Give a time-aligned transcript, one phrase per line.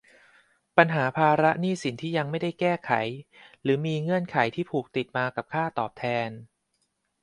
[0.77, 2.91] ปัญหาภาระหนี้สินที่ยังไม่ได้แก้ไข
[3.61, 6.29] หรือมีเงื่อนไขที่ผูกติดมากับค่าตอบแทน